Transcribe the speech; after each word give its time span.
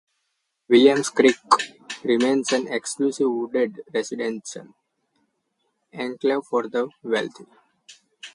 Williams 0.67 1.11
Creek 1.11 1.37
remains 2.03 2.51
an 2.53 2.67
exclusive 2.73 3.29
wooded 3.29 3.81
residential 3.93 4.69
enclave 5.93 6.43
for 6.49 6.67
the 6.67 6.89
wealthy. 7.03 7.45